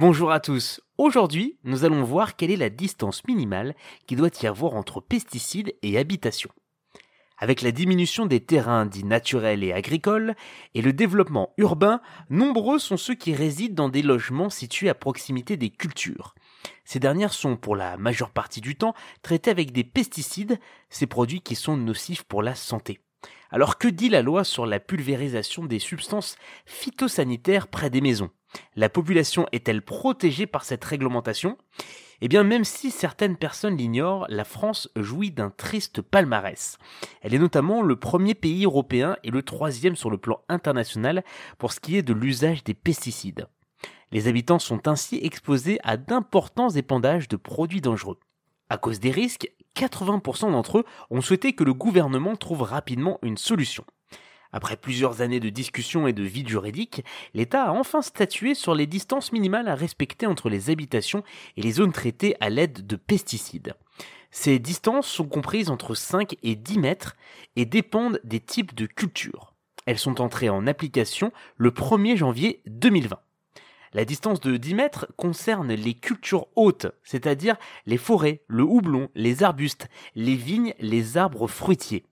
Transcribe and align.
Bonjour 0.00 0.30
à 0.30 0.38
tous. 0.38 0.80
Aujourd'hui, 0.96 1.58
nous 1.64 1.84
allons 1.84 2.04
voir 2.04 2.36
quelle 2.36 2.52
est 2.52 2.56
la 2.56 2.70
distance 2.70 3.26
minimale 3.26 3.74
qui 4.06 4.14
doit 4.14 4.30
y 4.40 4.46
avoir 4.46 4.74
entre 4.74 5.00
pesticides 5.00 5.74
et 5.82 5.98
habitation. 5.98 6.50
Avec 7.36 7.62
la 7.62 7.72
diminution 7.72 8.24
des 8.24 8.38
terrains 8.38 8.86
dits 8.86 9.02
naturels 9.02 9.64
et 9.64 9.72
agricoles 9.72 10.36
et 10.74 10.82
le 10.82 10.92
développement 10.92 11.52
urbain, 11.56 12.00
nombreux 12.30 12.78
sont 12.78 12.96
ceux 12.96 13.16
qui 13.16 13.34
résident 13.34 13.74
dans 13.74 13.88
des 13.88 14.02
logements 14.02 14.50
situés 14.50 14.88
à 14.88 14.94
proximité 14.94 15.56
des 15.56 15.70
cultures. 15.70 16.36
Ces 16.84 17.00
dernières 17.00 17.34
sont 17.34 17.56
pour 17.56 17.74
la 17.74 17.96
majeure 17.96 18.30
partie 18.30 18.60
du 18.60 18.76
temps 18.76 18.94
traitées 19.22 19.50
avec 19.50 19.72
des 19.72 19.82
pesticides, 19.82 20.60
ces 20.90 21.08
produits 21.08 21.40
qui 21.40 21.56
sont 21.56 21.76
nocifs 21.76 22.22
pour 22.22 22.44
la 22.44 22.54
santé. 22.54 23.00
Alors 23.50 23.78
que 23.78 23.88
dit 23.88 24.10
la 24.10 24.22
loi 24.22 24.44
sur 24.44 24.64
la 24.64 24.78
pulvérisation 24.78 25.64
des 25.64 25.80
substances 25.80 26.36
phytosanitaires 26.66 27.66
près 27.66 27.90
des 27.90 28.00
maisons? 28.00 28.30
La 28.76 28.88
population 28.88 29.46
est-elle 29.52 29.82
protégée 29.82 30.46
par 30.46 30.64
cette 30.64 30.84
réglementation? 30.84 31.56
Eh 32.20 32.28
bien, 32.28 32.42
même 32.42 32.64
si 32.64 32.90
certaines 32.90 33.36
personnes 33.36 33.76
l'ignorent, 33.76 34.26
la 34.28 34.44
France 34.44 34.90
jouit 34.96 35.30
d'un 35.30 35.50
triste 35.50 36.02
palmarès. 36.02 36.78
Elle 37.22 37.34
est 37.34 37.38
notamment 37.38 37.80
le 37.80 37.94
premier 37.94 38.34
pays 38.34 38.64
européen 38.64 39.16
et 39.22 39.30
le 39.30 39.42
troisième 39.42 39.94
sur 39.94 40.10
le 40.10 40.18
plan 40.18 40.40
international 40.48 41.22
pour 41.58 41.72
ce 41.72 41.78
qui 41.78 41.96
est 41.96 42.02
de 42.02 42.12
l'usage 42.12 42.64
des 42.64 42.74
pesticides. 42.74 43.46
Les 44.10 44.26
habitants 44.26 44.58
sont 44.58 44.88
ainsi 44.88 45.20
exposés 45.22 45.78
à 45.84 45.96
d'importants 45.96 46.70
épandages 46.70 47.28
de 47.28 47.36
produits 47.36 47.80
dangereux. 47.80 48.18
À 48.68 48.78
cause 48.78 49.00
des 49.00 49.10
risques, 49.10 49.52
80% 49.76 50.50
d'entre 50.50 50.78
eux 50.78 50.84
ont 51.10 51.20
souhaité 51.20 51.52
que 51.52 51.64
le 51.64 51.74
gouvernement 51.74 52.34
trouve 52.34 52.62
rapidement 52.62 53.18
une 53.22 53.36
solution. 53.36 53.84
Après 54.52 54.76
plusieurs 54.76 55.20
années 55.20 55.40
de 55.40 55.50
discussions 55.50 56.06
et 56.06 56.12
de 56.12 56.22
vide 56.22 56.48
juridique, 56.48 57.04
l'État 57.34 57.64
a 57.64 57.72
enfin 57.72 58.00
statué 58.00 58.54
sur 58.54 58.74
les 58.74 58.86
distances 58.86 59.32
minimales 59.32 59.68
à 59.68 59.74
respecter 59.74 60.26
entre 60.26 60.48
les 60.48 60.70
habitations 60.70 61.22
et 61.56 61.62
les 61.62 61.72
zones 61.72 61.92
traitées 61.92 62.36
à 62.40 62.48
l'aide 62.48 62.86
de 62.86 62.96
pesticides. 62.96 63.74
Ces 64.30 64.58
distances 64.58 65.06
sont 65.06 65.26
comprises 65.26 65.70
entre 65.70 65.94
5 65.94 66.36
et 66.42 66.54
10 66.54 66.78
mètres 66.78 67.16
et 67.56 67.66
dépendent 67.66 68.20
des 68.24 68.40
types 68.40 68.74
de 68.74 68.86
cultures. 68.86 69.54
Elles 69.86 69.98
sont 69.98 70.20
entrées 70.20 70.50
en 70.50 70.66
application 70.66 71.32
le 71.56 71.70
1er 71.70 72.16
janvier 72.16 72.62
2020. 72.66 73.18
La 73.94 74.04
distance 74.04 74.40
de 74.40 74.56
10 74.58 74.74
mètres 74.74 75.06
concerne 75.16 75.72
les 75.72 75.94
cultures 75.94 76.46
hautes, 76.56 76.86
c'est-à-dire 77.04 77.56
les 77.86 77.96
forêts, 77.96 78.42
le 78.46 78.62
houblon, 78.62 79.08
les 79.14 79.42
arbustes, 79.42 79.88
les 80.14 80.34
vignes, 80.34 80.74
les 80.78 81.16
arbres 81.16 81.48
fruitiers. 81.48 82.04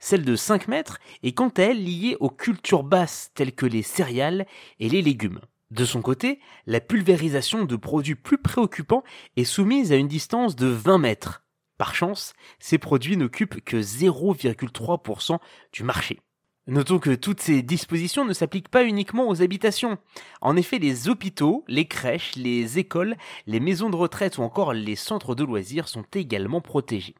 Celle 0.00 0.24
de 0.24 0.34
5 0.34 0.66
mètres 0.66 0.98
est 1.22 1.32
quant 1.32 1.50
à 1.50 1.62
elle 1.62 1.84
liée 1.84 2.16
aux 2.20 2.30
cultures 2.30 2.82
basses 2.82 3.30
telles 3.34 3.54
que 3.54 3.66
les 3.66 3.82
céréales 3.82 4.46
et 4.80 4.88
les 4.88 5.02
légumes. 5.02 5.40
De 5.70 5.84
son 5.84 6.02
côté, 6.02 6.40
la 6.66 6.80
pulvérisation 6.80 7.64
de 7.64 7.76
produits 7.76 8.16
plus 8.16 8.38
préoccupants 8.38 9.04
est 9.36 9.44
soumise 9.44 9.92
à 9.92 9.96
une 9.96 10.08
distance 10.08 10.56
de 10.56 10.66
20 10.66 10.98
mètres. 10.98 11.44
Par 11.78 11.94
chance, 11.94 12.32
ces 12.58 12.78
produits 12.78 13.16
n'occupent 13.16 13.62
que 13.62 13.76
0,3% 13.76 15.38
du 15.72 15.84
marché. 15.84 16.18
Notons 16.66 16.98
que 16.98 17.14
toutes 17.14 17.40
ces 17.40 17.62
dispositions 17.62 18.24
ne 18.24 18.32
s'appliquent 18.32 18.68
pas 18.68 18.84
uniquement 18.84 19.28
aux 19.28 19.42
habitations. 19.42 19.98
En 20.40 20.56
effet, 20.56 20.78
les 20.78 21.08
hôpitaux, 21.08 21.64
les 21.68 21.86
crèches, 21.86 22.36
les 22.36 22.78
écoles, 22.78 23.16
les 23.46 23.60
maisons 23.60 23.90
de 23.90 23.96
retraite 23.96 24.38
ou 24.38 24.42
encore 24.42 24.72
les 24.72 24.96
centres 24.96 25.34
de 25.34 25.44
loisirs 25.44 25.88
sont 25.88 26.04
également 26.14 26.60
protégés. 26.60 27.14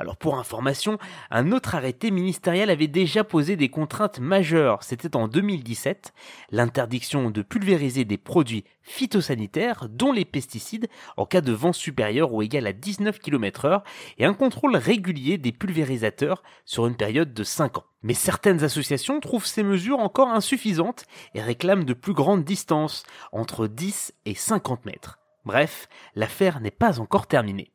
Alors 0.00 0.16
pour 0.16 0.38
information, 0.38 0.96
un 1.30 1.52
autre 1.52 1.74
arrêté 1.74 2.10
ministériel 2.10 2.70
avait 2.70 2.86
déjà 2.86 3.22
posé 3.22 3.56
des 3.56 3.68
contraintes 3.68 4.18
majeures, 4.18 4.82
c'était 4.82 5.14
en 5.14 5.28
2017, 5.28 6.14
l'interdiction 6.50 7.28
de 7.28 7.42
pulvériser 7.42 8.06
des 8.06 8.16
produits 8.16 8.64
phytosanitaires, 8.80 9.90
dont 9.90 10.10
les 10.10 10.24
pesticides, 10.24 10.88
en 11.18 11.26
cas 11.26 11.42
de 11.42 11.52
vent 11.52 11.74
supérieur 11.74 12.32
ou 12.32 12.40
égal 12.40 12.66
à 12.66 12.72
19 12.72 13.18
km 13.18 13.66
heure, 13.66 13.84
et 14.16 14.24
un 14.24 14.32
contrôle 14.32 14.74
régulier 14.74 15.36
des 15.36 15.52
pulvérisateurs 15.52 16.42
sur 16.64 16.86
une 16.86 16.96
période 16.96 17.34
de 17.34 17.44
5 17.44 17.76
ans. 17.76 17.84
Mais 18.02 18.14
certaines 18.14 18.64
associations 18.64 19.20
trouvent 19.20 19.44
ces 19.44 19.62
mesures 19.62 19.98
encore 19.98 20.30
insuffisantes 20.30 21.04
et 21.34 21.42
réclament 21.42 21.84
de 21.84 21.92
plus 21.92 22.14
grandes 22.14 22.44
distances, 22.44 23.04
entre 23.32 23.66
10 23.66 24.14
et 24.24 24.34
50 24.34 24.86
mètres. 24.86 25.18
Bref, 25.44 25.88
l'affaire 26.14 26.60
n'est 26.60 26.70
pas 26.70 27.00
encore 27.00 27.26
terminée. 27.26 27.70